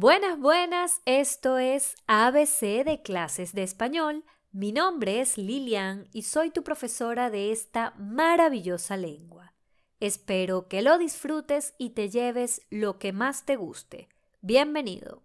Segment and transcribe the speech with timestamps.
[0.00, 4.24] Buenas, buenas, esto es ABC de clases de español.
[4.52, 9.54] Mi nombre es Lilian y soy tu profesora de esta maravillosa lengua.
[9.98, 14.08] Espero que lo disfrutes y te lleves lo que más te guste.
[14.40, 15.24] Bienvenido.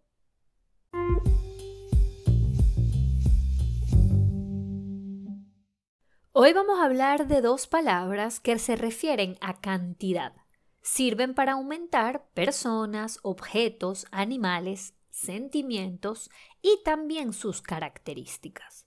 [6.31, 10.42] Hoy vamos a hablar de dos palabras que se refieren a cantidad.
[10.83, 16.29] Sirven para aumentar personas, objetos, animales, sentimientos
[16.61, 18.85] y también sus características.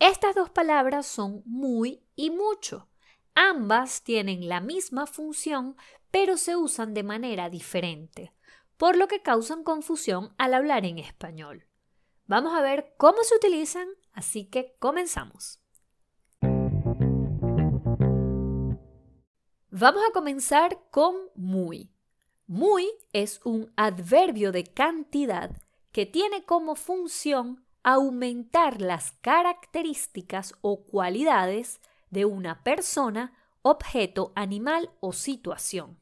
[0.00, 2.88] Estas dos palabras son muy y mucho.
[3.34, 5.76] Ambas tienen la misma función,
[6.10, 8.32] pero se usan de manera diferente,
[8.76, 11.68] por lo que causan confusión al hablar en español.
[12.26, 15.60] Vamos a ver cómo se utilizan, así que comenzamos.
[19.80, 21.88] Vamos a comenzar con muy.
[22.48, 25.52] Muy es un adverbio de cantidad
[25.92, 35.12] que tiene como función aumentar las características o cualidades de una persona, objeto, animal o
[35.12, 36.00] situación.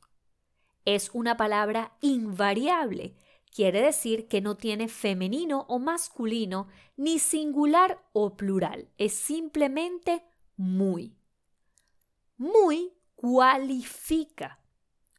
[0.86, 3.14] Es una palabra invariable,
[3.54, 10.24] quiere decir que no tiene femenino o masculino, ni singular o plural, es simplemente
[10.56, 11.14] muy.
[12.38, 14.60] Muy cualifica,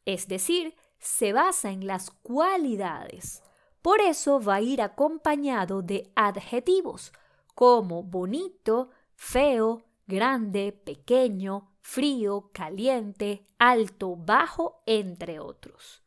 [0.06, 3.44] es decir, se basa en las cualidades.
[3.82, 7.12] Por eso va a ir acompañado de adjetivos
[7.54, 16.04] como bonito, feo, grande, pequeño, frío, caliente, alto, bajo, entre otros.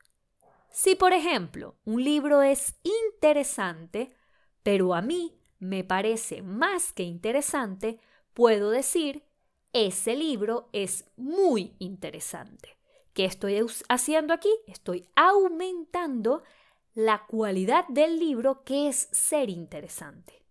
[0.70, 4.14] Si, por ejemplo, un libro es interesante,
[4.62, 7.98] pero a mí me parece más que interesante,
[8.32, 9.24] puedo decir
[9.72, 12.76] ese libro es muy interesante.
[13.12, 14.50] ¿Qué estoy haciendo aquí?
[14.66, 16.42] Estoy aumentando
[16.94, 20.44] la cualidad del libro que es ser interesante.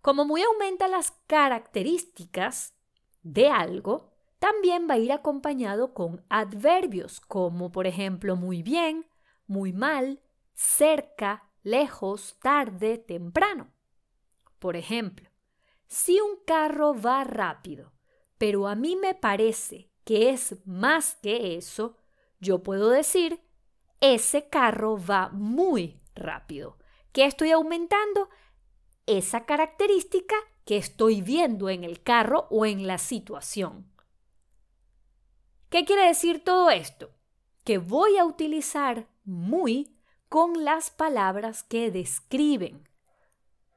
[0.00, 2.74] Como muy aumenta las características
[3.22, 9.06] de algo, también va a ir acompañado con adverbios como por ejemplo muy bien,
[9.46, 10.20] muy mal,
[10.52, 13.72] cerca, lejos, tarde, temprano.
[14.58, 15.30] Por ejemplo,
[15.86, 17.92] si un carro va rápido,
[18.38, 21.96] pero a mí me parece que es más que eso,
[22.40, 23.40] yo puedo decir,
[24.00, 26.78] ese carro va muy rápido.
[27.12, 28.28] ¿Qué estoy aumentando?
[29.06, 30.34] Esa característica
[30.64, 33.90] que estoy viendo en el carro o en la situación.
[35.70, 37.10] ¿Qué quiere decir todo esto?
[37.64, 39.96] Que voy a utilizar muy
[40.28, 42.88] con las palabras que describen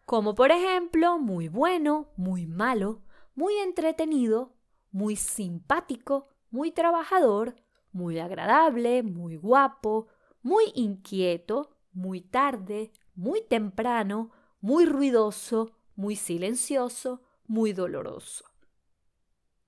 [0.07, 3.01] como por ejemplo muy bueno, muy malo,
[3.35, 4.53] muy entretenido,
[4.89, 7.57] muy simpático, muy trabajador,
[7.91, 10.07] muy agradable, muy guapo,
[10.41, 14.31] muy inquieto, muy tarde, muy temprano,
[14.61, 18.45] muy ruidoso, muy silencioso, muy doloroso.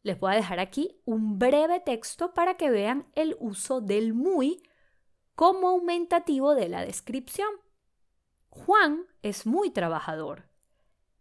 [0.04, 4.64] Les voy a dejar aquí un breve texto para que vean el uso del muy
[5.36, 7.50] como aumentativo de la descripción.
[8.50, 10.50] Juan es muy trabajador.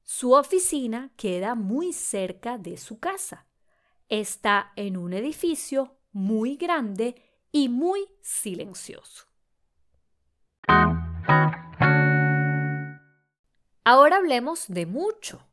[0.03, 3.47] Su oficina queda muy cerca de su casa.
[4.09, 7.23] Está en un edificio muy grande
[7.53, 9.27] y muy silencioso.
[13.85, 15.47] Ahora hablemos de mucho.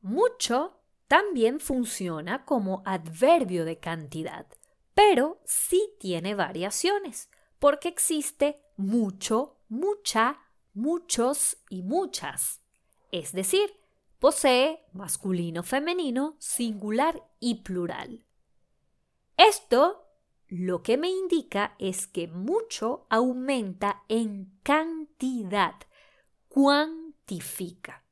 [0.00, 4.46] Mucho también funciona como adverbio de cantidad,
[4.94, 10.38] pero sí tiene variaciones, porque existe mucho, mucha,
[10.78, 12.62] muchos y muchas.
[13.12, 13.70] Es decir,
[14.18, 18.24] posee masculino, femenino, singular y plural.
[19.36, 20.04] Esto
[20.48, 25.74] lo que me indica es que mucho aumenta en cantidad,
[26.48, 28.04] cuantifica.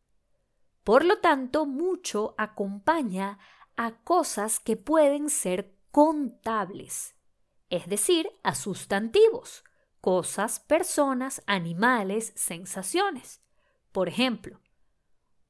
[0.85, 3.39] Por lo tanto, mucho acompaña
[3.77, 7.17] a cosas que pueden ser contables,
[7.71, 9.65] es decir, a sustantivos,
[10.07, 13.43] cosas, personas, animales, sensaciones.
[13.91, 14.61] Por ejemplo,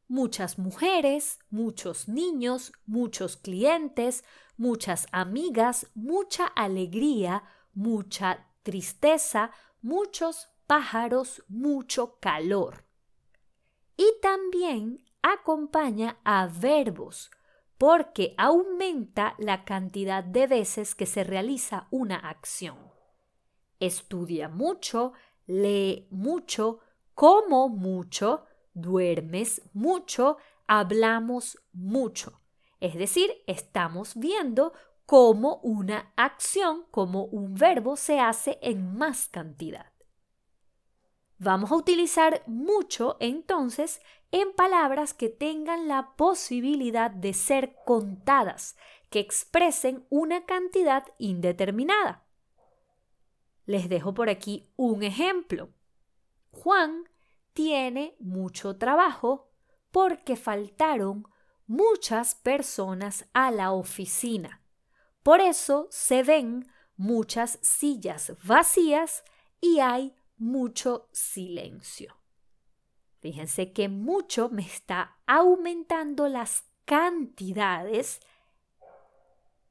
[0.09, 4.25] muchas mujeres, muchos niños, muchos clientes,
[4.57, 7.43] muchas amigas, mucha alegría,
[7.75, 9.51] mucha tristeza,
[9.83, 12.87] muchos pájaros, mucho calor.
[13.99, 17.31] Y también acompaña a verbos,
[17.77, 22.96] porque aumenta la cantidad de veces que se realiza una acción
[23.81, 25.13] estudia mucho,
[25.47, 26.81] lee mucho,
[27.15, 28.45] como mucho,
[28.75, 30.37] duermes mucho,
[30.67, 32.41] hablamos mucho.
[32.81, 34.73] Es decir, estamos viendo
[35.07, 39.93] cómo una acción, como un verbo se hace en más cantidad.
[41.39, 44.01] Vamos a utilizar mucho entonces
[44.33, 48.77] en palabras que tengan la posibilidad de ser contadas,
[49.11, 52.26] que expresen una cantidad indeterminada.
[53.67, 55.71] Les dejo por aquí un ejemplo.
[56.51, 57.05] Juan
[57.53, 59.51] tiene mucho trabajo
[59.91, 61.27] porque faltaron
[61.67, 64.63] muchas personas a la oficina.
[65.23, 69.25] Por eso se ven muchas sillas vacías
[69.61, 72.17] y hay mucho silencio.
[73.21, 78.21] Fíjense que mucho me está aumentando las cantidades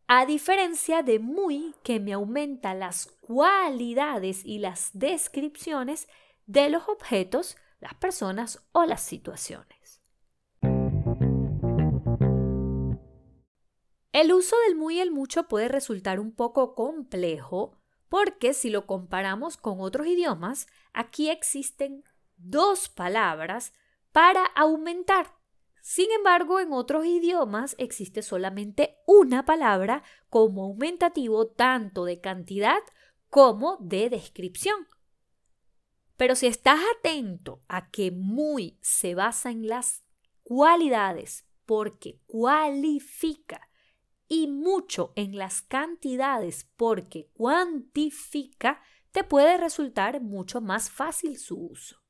[0.08, 6.08] a diferencia de muy que me aumenta las cualidades y las descripciones
[6.46, 10.02] de los objetos, las personas o las situaciones.
[14.12, 17.78] El uso del muy y el mucho puede resultar un poco complejo
[18.08, 22.04] porque si lo comparamos con otros idiomas, aquí existen
[22.38, 23.74] dos palabras
[24.12, 25.35] para aumentar.
[25.88, 30.02] Sin embargo, en otros idiomas existe solamente una palabra
[30.32, 32.80] como aumentativo tanto de cantidad
[33.30, 34.88] como de descripción.
[36.18, 40.04] Pero si estás atento a que muy se basa en las
[40.42, 43.70] cualidades porque cualifica
[44.28, 52.05] y mucho en las cantidades porque cuantifica, te puede resultar mucho más fácil su uso.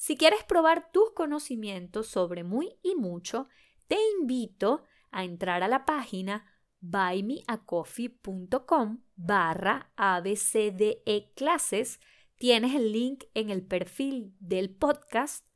[0.00, 3.48] Si quieres probar tus conocimientos sobre muy y mucho,
[3.86, 6.46] te invito a entrar a la página
[6.80, 11.02] buymeacoffee.com barra abcde
[11.36, 12.00] clases.
[12.36, 15.46] Tienes el link en el perfil del podcast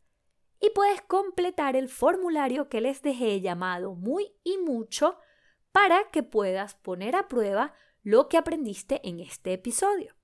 [0.61, 5.17] y puedes completar el formulario que les dejé llamado muy y mucho
[5.73, 10.15] para que puedas poner a prueba lo que aprendiste en este episodio.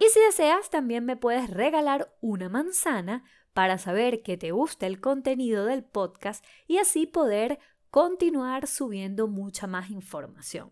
[0.00, 4.98] Y si deseas, también me puedes regalar una manzana para saber que te gusta el
[4.98, 7.58] contenido del podcast y así poder
[7.90, 10.70] continuar subiendo mucha más información.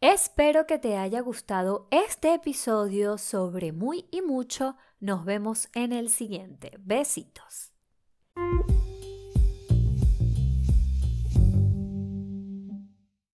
[0.00, 4.76] Espero que te haya gustado este episodio sobre muy y mucho.
[4.98, 6.72] Nos vemos en el siguiente.
[6.80, 7.71] Besitos.